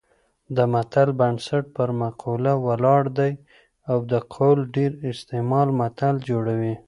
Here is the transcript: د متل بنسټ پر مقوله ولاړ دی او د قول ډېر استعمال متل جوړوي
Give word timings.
د 0.55 0.57
متل 0.73 1.09
بنسټ 1.19 1.63
پر 1.75 1.89
مقوله 2.01 2.53
ولاړ 2.65 3.01
دی 3.19 3.31
او 3.91 3.97
د 4.11 4.13
قول 4.33 4.59
ډېر 4.75 4.91
استعمال 5.11 5.67
متل 5.79 6.15
جوړوي 6.29 6.75